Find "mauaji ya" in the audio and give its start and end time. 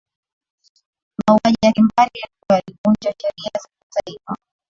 1.17-1.71